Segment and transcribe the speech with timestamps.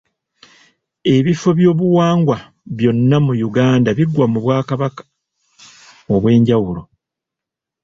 [1.15, 2.37] Ebifo byobuwangwa
[2.77, 4.87] byonna mu Uganda bigwa mu bwakaba
[6.13, 6.81] obw'enjawulo.